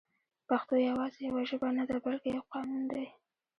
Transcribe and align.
پښتو 0.47 0.73
يوازې 0.89 1.19
يوه 1.27 1.41
ژبه 1.49 1.69
نه 1.77 1.83
ده 1.89 1.97
بلکې 2.05 2.29
يو 2.35 2.43
قانون 2.53 2.83
دی 2.91 3.05